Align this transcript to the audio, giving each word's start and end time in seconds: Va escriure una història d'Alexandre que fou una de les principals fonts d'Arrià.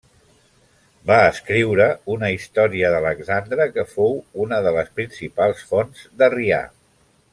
Va 1.09 1.17
escriure 1.33 1.85
una 2.13 2.31
història 2.37 2.91
d'Alexandre 2.95 3.69
que 3.75 3.85
fou 3.93 4.17
una 4.47 4.63
de 4.69 4.73
les 4.79 4.91
principals 5.01 5.63
fonts 5.75 6.09
d'Arrià. 6.23 6.63